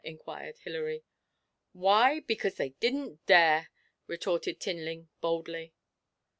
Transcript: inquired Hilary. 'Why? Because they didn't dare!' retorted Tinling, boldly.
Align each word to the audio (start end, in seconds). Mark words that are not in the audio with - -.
inquired 0.03 0.57
Hilary. 0.57 1.03
'Why? 1.73 2.21
Because 2.21 2.55
they 2.55 2.69
didn't 2.69 3.23
dare!' 3.27 3.69
retorted 4.07 4.59
Tinling, 4.59 5.09
boldly. 5.21 5.75